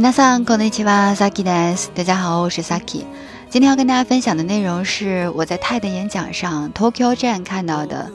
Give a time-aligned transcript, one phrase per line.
[0.00, 1.90] m i さんこんにちは、サ a k です。
[1.92, 3.04] 大家好，我是 Saki。
[3.50, 8.08] 今天要跟大家分享的内容是我在泰的演讲上 Tokyo 站看到的，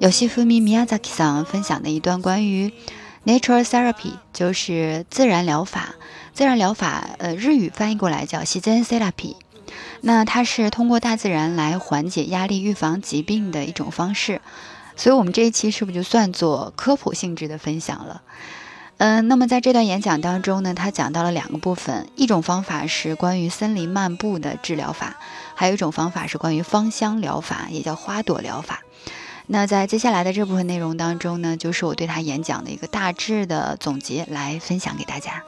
[0.00, 2.72] 有西夫米 Miyazaki さん分享的一段关于
[3.24, 5.94] Natural Therapy，就是自然疗法。
[6.34, 9.36] 自然疗法，呃，日语翻译过来叫“西自然 therapy。
[10.00, 14.40] 那它是通过大自然来缓解压力、预防疾病的一种方式。
[14.96, 18.22] 所以，我们这一期是不是就算做科普性质的分享了？
[18.98, 25.14] 嗯，那么在这段演讲当中呢，他讲到了两个部分，一种方法是关于森林漫步的治疗法，
[25.54, 28.82] 还有一种方法是关于芳香疗法，也叫花朵疗法。
[29.46, 35.44] 那在接下来的这部分内容当中呢，就是我对他演讲的一个大致的总结，来分享给大家。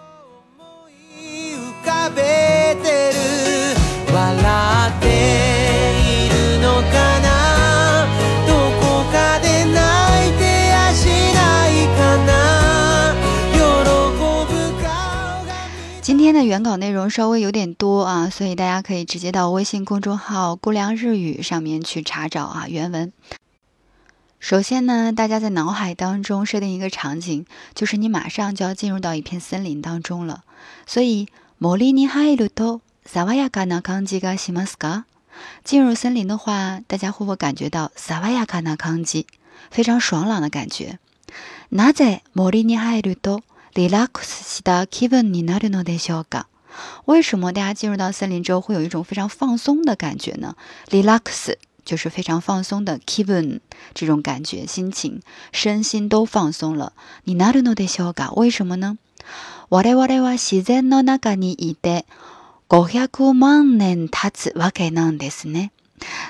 [16.23, 23.10] 今天的原稿内容稍微有点多啊，所以大家可以直接到微信公众号“孤凉日语”上面去查找啊原文。
[24.38, 30.45] 首先呢，大家在脑海当中设定一个场景，就是你马上就要进入到一片森林当中了。
[30.87, 31.27] 所以，
[31.59, 34.74] モリニハイルトサワヤカがします
[35.65, 38.99] 进入森林的话，大家会不会感觉到サワヤカナカ
[39.71, 40.99] 非常爽朗的感觉？
[41.73, 43.40] なぜモリニハイ
[43.74, 46.46] リラックスした気分になるのでしょが、
[47.07, 50.57] 为什么大家进入到森林之后会有一种非常放松的感觉呢？
[50.90, 53.60] リラックス就是非常放松的気分，
[53.95, 55.21] 这种感觉、心情、
[55.52, 56.93] 身心都放松了。
[57.27, 58.99] になるのでしょが，为什么呢？
[59.68, 62.07] 我々は自然の中にいて、
[62.68, 65.71] 500万年経つわけなんですね。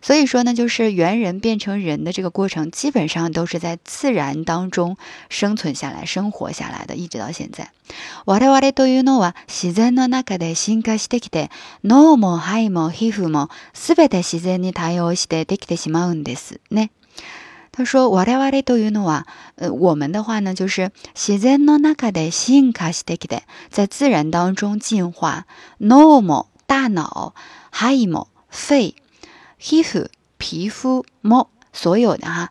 [0.00, 4.96] 所以说呢，就是猿人变成人的这个过程，基本上都是在自然当中
[5.28, 7.70] 生存下来、生活下来的，一直到现在。
[8.26, 11.50] 我々というのは自然の中で進化してきて、
[11.82, 16.90] 脳も肺も皮膚もすべて自然に対応してできてしまうんですね。
[17.72, 19.24] 他说，我々というのは，
[19.56, 25.46] 呃，我们的话呢，就是自然の中で進化してきて，在自然当中进化，
[25.78, 27.34] 脑も大脑，
[27.72, 28.94] 肺も肺。
[29.58, 30.08] 皮肤、
[30.38, 32.50] 皮肤膜、所有的哈，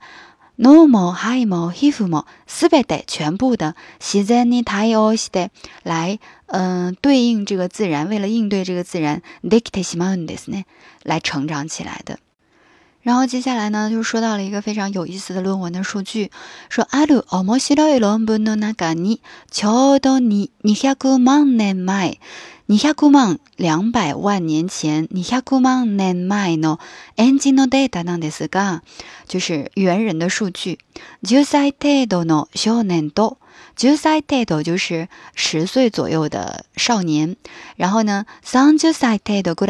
[0.57, 5.49] 脳も海も皮肤もすべて全部的、自然に太陽系で
[5.83, 10.63] 来，嗯，对应这个自然，为了应对这个自然，できたしまうんで s 呢，
[11.03, 12.19] 来成长起来的。
[13.01, 16.29] 然后接下来呢，就说到了一个非常有意思的论文的数据，
[16.67, 22.17] 说アルオモシロイロンブノナガニちょうどに二百万年前。
[22.69, 26.77] 二百万两百万年前，二百万年买ン
[27.15, 28.81] 埃及诺德担当的是个，
[29.25, 30.77] 就是猿人的数据。
[31.23, 33.37] juicy tado 喏，少年と
[33.77, 37.37] ，j u i c y t a o 就是十岁左右的少年。
[37.77, 39.65] 然后呢，三 juicy tado 过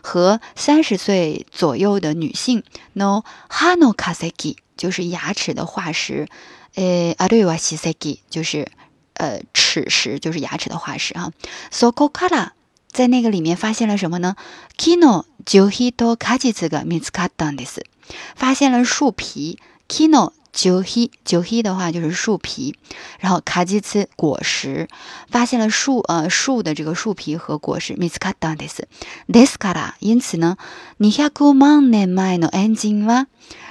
[0.00, 2.62] 和三十岁左右的女性
[2.96, 6.26] の h a n a kaseki 就是牙齿的化石，
[6.74, 8.66] 诶あるいは歯石，就是。
[9.16, 11.30] 呃，齿石就是牙齿的化石哈。
[11.70, 12.50] So kara o k
[12.90, 14.36] 在那个里面发现了什么呢
[14.78, 17.78] ？Kino j u h i t o kaji 次 a mitskadan dis
[18.34, 19.58] 发现了树皮。
[19.88, 22.74] Kino j u h i j u h i 的话就是树皮，
[23.20, 24.88] 然后 kaji 次果实
[25.30, 28.80] 发现了树呃树的这个树皮和果实 mitskadan dis。
[29.30, 30.56] d e s kara 因此呢
[31.00, 33.26] ，niyaku man ne man no enjin wa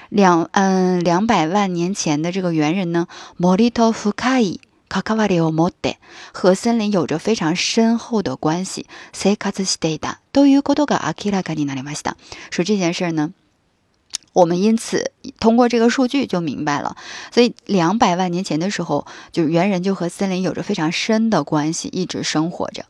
[0.10, 3.08] 两嗯两百万年前的这个猿人呢
[3.40, 4.60] ，Morito Fukai。
[4.88, 5.94] 卡卡瓦里欧莫德
[6.32, 8.86] 和森林有着非常深厚的关系。
[9.14, 12.16] 塞 a 兹西德达对 a 古多加阿基拉卡尼纳里马西达
[12.52, 13.34] 说这件事呢，
[14.34, 16.96] 我们因此通过这个数据就明白了。
[17.34, 22.86] 所以两百万年前的时候，就是猿人就和森林有着非常深的关系，一直生活着。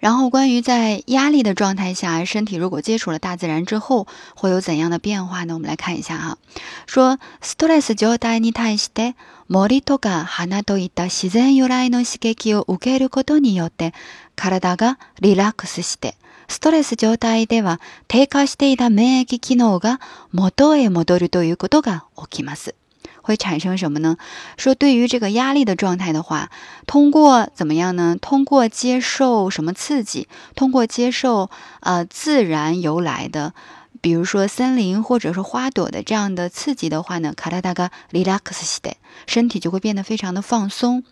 [0.00, 5.52] 然后，关于在压力的状态下，身体如果接触了大自然之后，会有怎样的变化呢？
[5.52, 6.38] 我们来看一下啊，
[6.86, 9.14] 说，ストレス状態に対して
[9.46, 13.92] 森とか花といった自然由来の刺激を受けることによって、
[14.36, 16.16] 体がリラックスして、
[16.48, 20.00] ストレス状態では低下していた免疫機能が
[20.32, 22.74] 元へ戻るということが起きます。
[23.22, 24.16] 会产生什么呢？
[24.56, 26.50] 说对于这个压力的状态的话，
[26.86, 28.16] 通过怎么样呢？
[28.20, 30.28] 通过接受什么刺激？
[30.54, 31.50] 通过接受
[31.80, 33.52] 呃自然由来的，
[34.00, 38.94] 比如说森林或者是花朵的这样的刺激的话呢，卡拉达嘎里拉 t a 西得，
[39.26, 41.02] 身体就会变得非常的放松。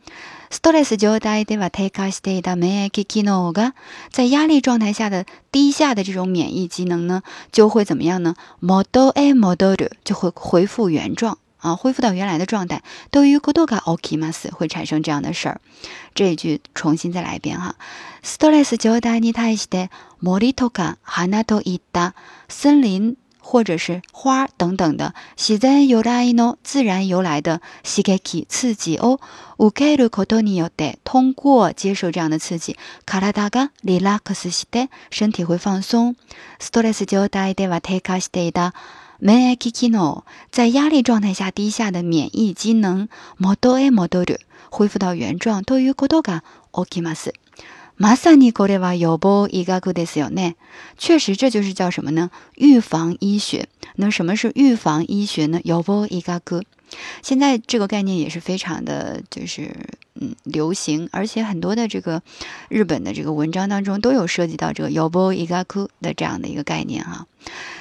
[0.51, 3.75] ストレス就达伊得 a 泰 e 西得达梅埃基基诺嘎，
[4.11, 7.23] 在压力状态下的低下的这种免疫机能呢，
[7.53, 8.35] 就会怎么样呢？
[8.59, 11.37] 摩多埃摩多的就会恢复原状。
[11.59, 12.83] 啊，恢复到原来的状态。
[13.11, 15.61] 对于コトがオキマス会产生这样的事儿，
[16.15, 17.77] 这一句重新再来一遍哈。
[18.25, 19.91] ストレス状態に耐して、
[22.49, 26.03] 森林或者是花等等的自然由
[27.23, 29.19] 来的刺激刺激哦。
[29.59, 32.77] 受けるコトによって通过接受这样的刺激，
[33.07, 36.15] 体がリラックスして身体会放松。
[36.61, 38.73] ストレス状態で瓦解开始的。
[39.21, 40.23] 免疫機能
[40.53, 44.39] 在压力状态下低下的免疫机能モドエモドゥ
[44.71, 45.65] 恢复到原状。
[45.65, 47.33] 多于コドガオキマス
[47.97, 50.55] マサニコデは有波イガコデスよね。
[50.97, 52.31] 确实，这就是叫什么呢？
[52.55, 53.67] 预防医学。
[53.97, 55.61] 那什么是预防医学呢？
[55.65, 56.63] 有波イガコ
[57.23, 59.75] 现在这个概念也是非常的就是
[60.15, 62.23] 嗯流行，而且很多的这个
[62.69, 67.27] 日本的这个文章当中都有涉及到这个 y o b o i g a k u 的这样的一个概念哈。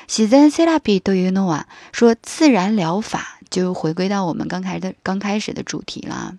[0.08, 1.68] 喜 s e a p i do you know 啊？
[1.92, 6.36] 说自然疗法就回归到我们刚开的刚开始的主题了。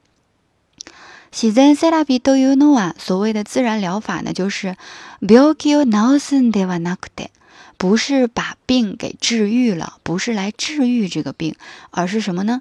[1.32, 2.94] 喜 s e a p i do you know 啊？
[2.98, 4.76] 所谓的自然疗法呢，就是
[5.20, 7.28] “biokyo no sen de wa nakute”。
[7.78, 11.54] 不是把病给治愈了，不是来治愈这个病，
[11.90, 12.60] 而是什么呢？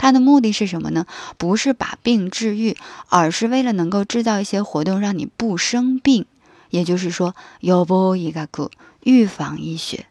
[0.00, 1.06] 它的目的是什么呢？
[1.36, 2.76] 不是把病治愈，
[3.08, 6.24] 而是为了能够制造一些活动，让你不生病。
[6.70, 7.34] 也就是说，
[9.02, 10.06] 预防医学。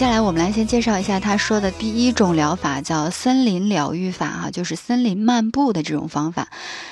[0.00, 6.48] 接下来，我们来先介绍一下他说的第一种疗法，叫森林疗愈法，哈，就是森林漫步的这种方法，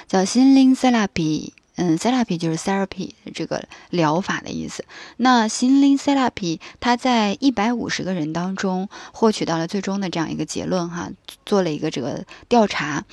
[0.07, 4.85] 叫心灵 therapy，嗯，therapy 就是 therapy 这个疗法的意思。
[5.17, 11.09] 那心灵 therapy，他在一百五十个人当中获取到了最终的这样一个结论，哈，
[11.47, 13.05] 做了一个这个调查，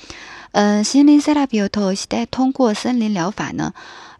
[0.52, 1.66] 嗯，心灵 therapy
[2.26, 3.72] 通过森林疗法呢。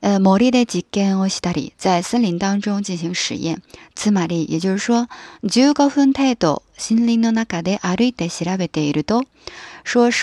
[0.02, 3.62] 呃，モで実験をしたり、在森林当中进行实验。
[3.94, 5.08] つまり、也就是说，
[5.48, 5.62] 十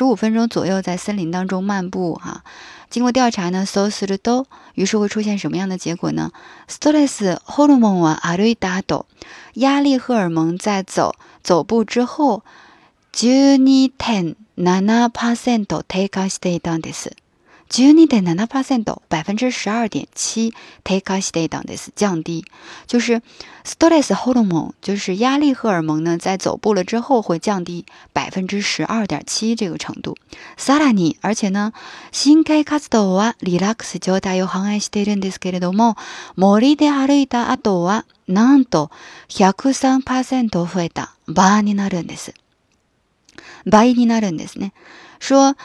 [0.06, 2.44] 五分钟左右在森林当中漫步哈。
[2.92, 4.18] 经过调查呢，搜索です。
[4.22, 6.32] 都，于是会出现什么样的结果呢？
[6.70, 8.84] ストレスホルモンは下りだ。
[8.84, 9.08] 都，
[9.56, 12.44] 压力荷尔蒙在走走步之后
[13.20, 13.92] e 0
[14.56, 17.16] 7低下していたんです。
[17.74, 20.54] ジュニで p ナパーセント、百分之十二点七、
[20.84, 22.46] テカシでダンです、降低，
[22.86, 23.24] 就是
[23.64, 30.16] ストレスホ o モン，就是压力荷尔蒙呢，在走步了之后会降低百分之十二点七这个程度。
[30.56, 31.74] サラに、而且呢、
[32.12, 35.96] 新カスタはリラックス状態を反映しているんですけれども、
[36.36, 38.92] 森で歩いた後はなんと
[39.30, 42.36] 百三パーセント増えた倍になるんです、
[43.66, 44.74] 倍になるんですね。
[45.20, 45.56] 说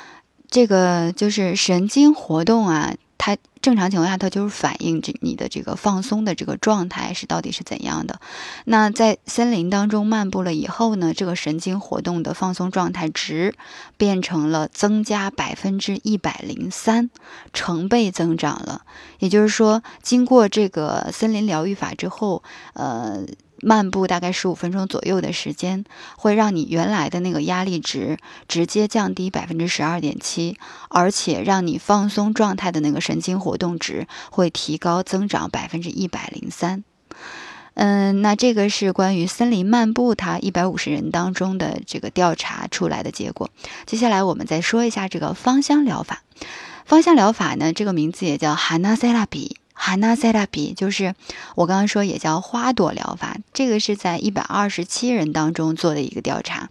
[0.50, 8.18] 这个就是神经活动啊，它正常情况下它就是反映这你的这个放松的这个状态是到底是怎样的。
[8.64, 13.54] 那在森林当中漫步了以后呢，这个神经活动的放松状态值
[13.98, 17.10] 变成了增加百分之一百零三，
[17.52, 18.82] 成倍增长了。
[19.18, 23.24] 也就是说，经过这个森林疗愈法之后，呃。
[23.60, 25.84] 漫步大概十五分钟左右的时间，
[26.16, 30.56] 会让你原来的那个压力值直接降低百分之十二点七，
[30.90, 36.84] 而且让你放松状态的那个神经活动值会提高增长百分之一百零三。
[37.74, 43.50] 嗯，那这个是关于森林漫步，它一百五十人当中的这个调查出来的结果。
[43.86, 46.22] 接下来我们再说一下这个芳香疗法。
[46.84, 49.57] 芳香疗法呢，这个名字也叫汉纳塞拉比。
[49.80, 51.14] 汉纳塞拉比就是
[51.54, 56.68] 我刚刚说也叫花朵疗法，这个是在一百二十七人当中做的一个调查。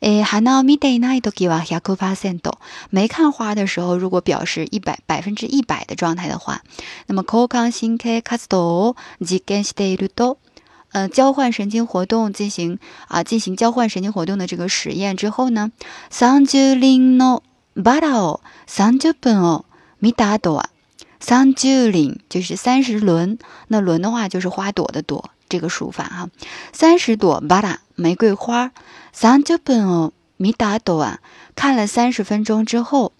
[0.00, 6.62] 诶，汉纳米代奈都吉瓦雅库帕森多，没看花的时候，如果表示一百百分之一百的状态的话，
[7.08, 10.38] 那么口康新克卡斯多及根西德鲁多，
[10.92, 12.78] 呃，交换神经活动进行
[13.08, 15.72] 啊，进行交换神经活动的这个实验之后呢，
[16.08, 17.40] 三重林の
[17.74, 19.64] バラを三十分を
[20.00, 20.66] 見たあは。
[21.20, 26.30] 三九零就是三十轮，那轮的话就是花朵的朵这个数法哈，
[26.72, 28.70] 三十朵吧嗒玫瑰花。
[29.12, 31.18] 三九分哦，没打多啊。
[31.56, 33.12] 看了三十分钟之后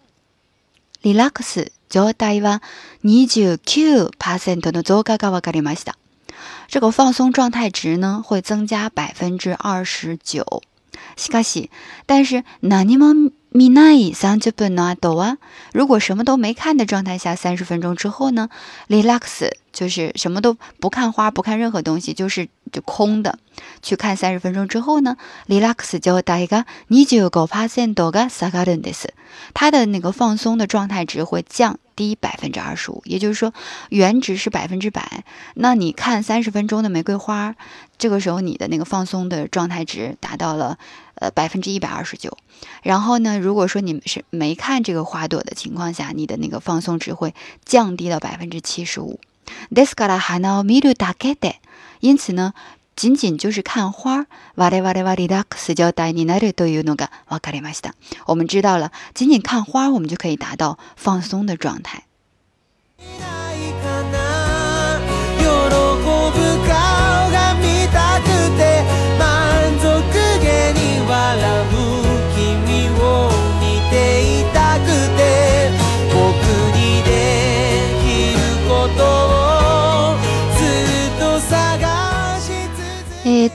[1.02, 2.60] ，relax 就带一万。
[3.00, 5.94] 你九九 passion 的做嘎嘎瓦咖喱玛西达，
[6.68, 10.62] 这个放松状态值呢会增加百分之二十九。
[11.16, 11.68] 西卡西，
[12.06, 13.32] 但是那尼么。
[13.50, 15.38] 米奈桑杰本纳多瓦，
[15.72, 18.50] 如果什么都没看的状态下，三十分钟之后呢
[18.88, 19.18] r e l a
[19.78, 23.38] 就是什么都不看花，不看任何东西，就是就空的
[23.80, 25.16] 去看三十分钟之后呢
[25.46, 29.06] ，relax 就会打一个，你就 go past in doga sagan this，
[29.54, 33.54] 它的那个放松的状态值会降低百分之二十五，也就是说
[33.90, 35.22] 原值是百分之百，
[35.54, 37.54] 那你看三十分钟的玫瑰花，
[37.98, 40.76] 这个时候你的那个放松的状态值达到了
[41.14, 42.36] 呃百分之一百二十九，
[42.82, 47.32] 然后呢，如果说你是没看这个花朵的情况下，你的那个放松值会
[47.64, 49.20] 降低到百分之七十五。
[49.72, 51.60] ですから、ハナを見るだけで、
[52.00, 52.54] 因此呢，
[52.96, 54.26] 仅仅就是看花儿，
[54.56, 57.94] 我々我々我々だけ視聴台にナルド有のがわかりました。
[58.26, 62.04] 我们知道了，仅仅看花，我们就可以达到放松的状态。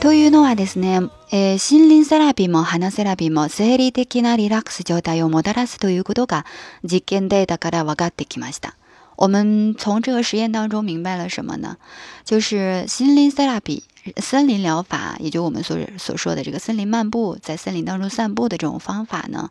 [0.04, 1.00] というのはですね、
[1.32, 6.44] えー、森林セラピーも花セラピーも生理的なリラックス状態をもたらすということが
[6.82, 8.76] 実験データから分かってきました。
[9.16, 11.78] 我们从这个实验当中明白了什么呢？
[12.22, 13.84] 就是心灵 therapy
[14.20, 19.48] 森林疗法，也就我们所所说的这个森林漫步，在森林当中散步的这种方法呢；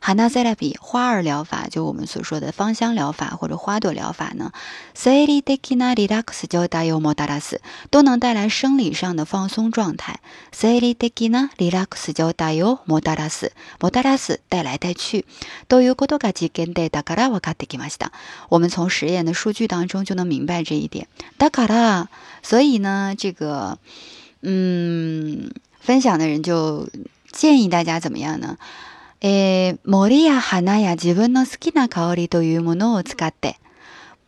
[0.00, 4.52] 哈纳塞拉比花儿疗法，就我们所说的芳香疗法或者花朵疗法呢，
[4.94, 7.58] 生理的なリラックス状態をもたらす
[7.90, 10.20] 都能带来生理上的放松状态。
[10.52, 15.24] 生理的なリラックス状態をもたらす、莫た拉斯带来带去，
[15.68, 17.76] ということが実験データからわかってき
[18.48, 21.08] 我们从实验的数据当中就能明白这一点。
[21.38, 22.08] だから
[22.48, 23.76] 所以呢，这个，
[24.42, 25.50] 嗯，
[25.80, 26.88] 分享的人就
[27.32, 28.56] 建议大家怎么样呢？
[29.20, 33.56] 诶，モリアハナヤジブノスキナカオリドユモノオツカテ，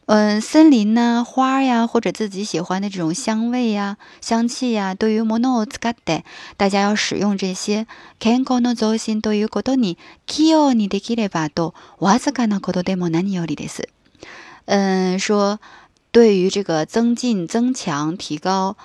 [0.06, 6.24] 嗯，森林呐，花呀，或者自己喜欢的这种香味呀、香气呀，ドユモノオツカテ，
[6.56, 7.86] 大家要使用这些。
[8.18, 9.96] 健康の増進ということに
[10.26, 13.88] 器用にできれば、とわずかなことでも何よりです。
[14.66, 15.60] 嗯，说。
[16.10, 18.76] 对于这个增进、增强、提高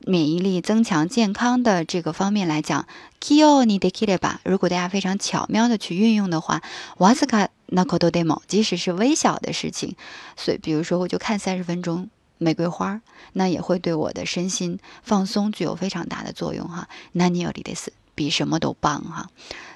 [0.00, 2.86] 免疫力、增强健康的这个方面来讲
[3.18, 6.62] ，k y ni キ e k i デ e b a 如果大家非常巧妙的去运用的话，
[6.98, 9.96] ワスカナコト m o 即使是微小的事情，
[10.36, 13.00] 所以比如说我就看三十分钟玫瑰花，
[13.32, 16.88] 那也会对我的身心放松具有非常大的作用哈。
[17.14, 19.30] ナニオリデス比什么都棒哈，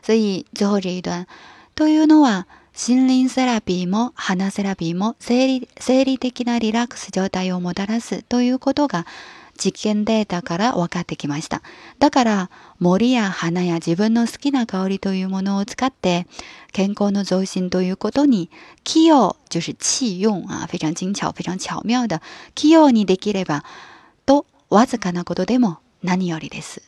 [0.04, 1.26] 所以最后这一段、
[1.76, 2.46] know 啊？
[2.82, 9.04] 森林セラピーも花セラピーも生理生理的なリラックス状態をもたらすということが
[9.58, 11.60] 実験データから分かってきました。
[11.98, 16.26] だから森や花や自分の好きな香りというものを使って
[16.72, 18.48] 健康の増進ということに
[18.82, 22.22] 器用、就是器用啊、非常精巧、非常巧妙的
[22.54, 23.62] 器用にできれば
[24.24, 26.80] とわずかなことでも何よりです。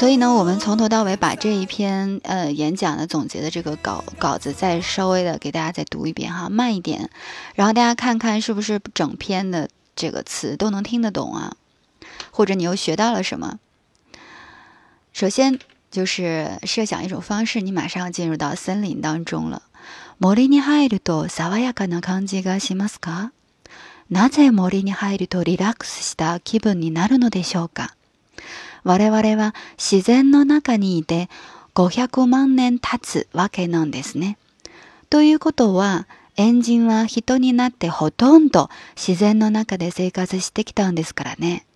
[0.00, 7.10] 所以呢，我们从头到尾把这一篇呃演讲的总结的这个稿稿子再稍微的给大家再读一遍哈，慢一点，
[7.54, 11.54] 然后大家看看是不是整篇的这个词都能听得懂啊？
[12.30, 13.58] 或者你又学到了什么？
[15.12, 15.58] 首先
[15.90, 19.60] 就是设想一种方式，你马上进入到森林当中了。
[24.12, 27.90] なぜ森に入るとリラックスした気分になるのでしょうか？
[28.84, 31.28] 我々は自然の中にいて
[31.74, 34.38] 500万年経つわけなんですね。
[35.08, 36.06] ということは
[36.36, 41.66] 猿人は人になってほとんど自然の中で生活してきたんですからね。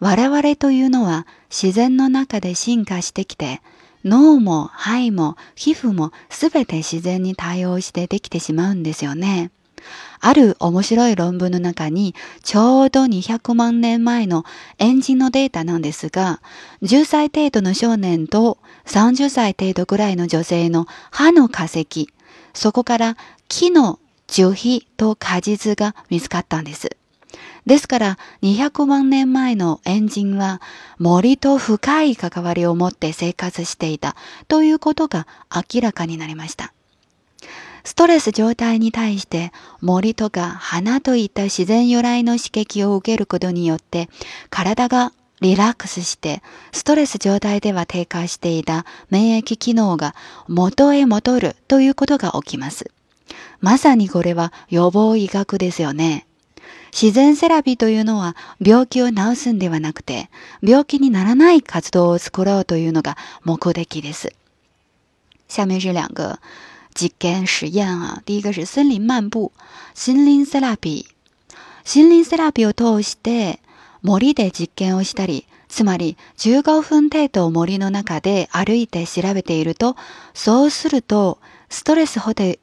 [0.00, 3.62] 我々というのは自然の中で進化してきて
[4.04, 9.50] 脳も肺も皮膚もすべて自然に対応してできてしまうんですよね。
[10.20, 14.44] ある面白い論文の中に、ちょうど200万年前の
[14.78, 16.40] エンのデータなんですが、
[16.82, 22.08] 10歳程度の少年と30歳程度ぐらいの女性の歯の化石、
[22.54, 23.16] そこから
[23.48, 26.90] 木の樹皮と果実が見つかったんです。
[27.66, 30.62] ですから200万年前のジンは
[30.98, 34.14] 森と深い関わりを持って生活していた
[34.46, 35.26] ということが
[35.74, 36.72] 明らかになりました。
[37.86, 44.08] ストレス状態に対して森とか花といった自然由来の刺激を受けることによって
[44.50, 50.16] 体がリラックスしてストレス状態では低下していた免疫機能が
[50.48, 52.90] 元へ戻るということが起きます。
[53.60, 56.26] まさにこれは予防医学ですよね。
[56.92, 60.28] 自然セラピーというのは病気を治すんではなくて
[60.60, 64.32] 病気にならない活動を作ろうというのが目的です。
[65.46, 66.40] 下面是两个
[66.96, 68.22] 実験实验啊。
[68.24, 69.52] 第一个是森林漫步，
[69.94, 71.04] 森林セラピー。
[71.84, 73.60] 森林セラピーを通して
[74.02, 79.94] 森で実験をしたり、つまり15分程度森の中で歩いて調べていると、
[80.34, 81.38] そうすると
[81.68, 82.58] ストレスホテ、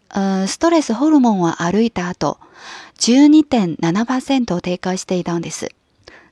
[0.47, 2.37] ストレスホルモンは歩いた後、
[2.99, 5.69] 12.7%低下していたんです。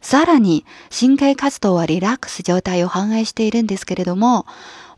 [0.01, 4.45] さらに神経活動はリラックス状態を反映しているんですけれども、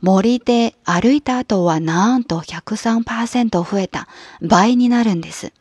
[0.02, 4.08] 森で歩いた後はなんと103%増えた
[4.42, 5.52] 倍になるんです。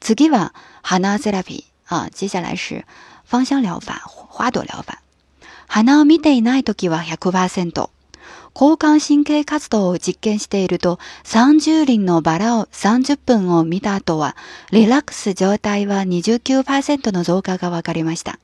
[0.00, 1.64] 次は花セラピー。
[1.94, 2.82] あ、接下来是
[3.28, 4.92] 芳香療法、花朵療法。
[5.66, 7.92] 花を見ていない時は100%。
[8.56, 14.36] 交感神経活動を実験していると、30輪のバラを30分を見た後は、
[14.70, 18.38] リラックス状態は29%の増加が分かりました。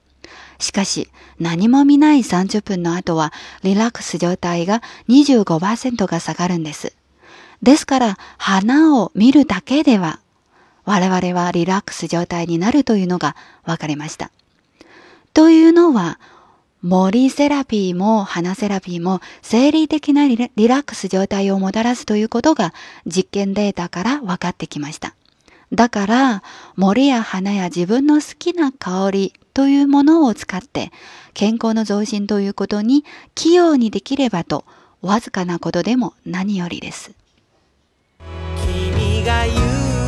[0.58, 6.92] しかし、何も見ない30分の後は、リラックス状態が25%が下がるんです。
[7.62, 10.18] ですから、花を見るだけでは、
[10.84, 14.32] 我々はリラックス状態になるというのが分かりました。
[15.34, 16.18] というのは、
[16.82, 22.72] 森セラピーも花セラピーも生理的なリラックス状態をもたらすということが
[23.06, 25.14] 実験データから分かってきました。
[25.72, 26.42] だから
[26.76, 30.90] 森や花や自分の好きな香りというものを使って
[31.34, 34.64] 健康の増進ということに器用にできればと
[35.02, 37.12] わずかなことでも何よりです。
[38.64, 39.54] 君が言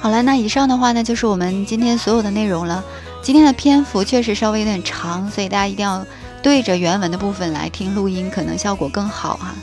[0.00, 2.82] 好了，那以上的话呢，就是我们今天所有的内容了。
[3.22, 6.02] 今天的篇幅确实稍微有点长，所以大家一定要
[6.42, 9.54] 对着原文的部分来听录音，可能效果更好哈。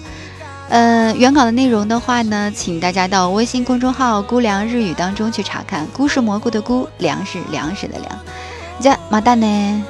[0.69, 5.87] 呃，原稿的内容的话呢，请大家到微信公众号“菇凉日语”当中去查看。
[5.87, 8.19] 菇是蘑菇的菇，粮食粮食的粮。
[8.79, 9.83] 加马蛋呢？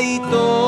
[0.00, 0.59] ¡Gracias!